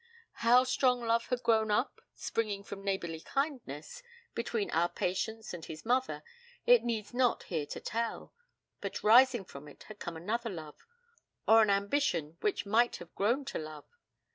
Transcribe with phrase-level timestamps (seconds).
[0.41, 4.01] How strong love had grown up, springing from neighbourly kindness,
[4.33, 6.23] between our Patience and his mother,
[6.65, 8.33] it needs not here to tell;
[8.79, 10.87] but rising from it had come another love
[11.47, 13.85] or an ambition which might have grown to love.